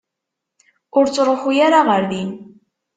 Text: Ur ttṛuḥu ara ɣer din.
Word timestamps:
Ur 0.97 1.05
ttṛuḥu 1.07 1.51
ara 1.65 1.79
ɣer 1.87 2.01
din. 2.11 2.31